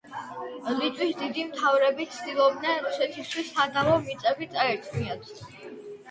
[0.75, 5.29] ლიტვის დიდი მთავრები ცდილობდნენ რუსეთისთვის სადავო მიწები წაერთმიათ.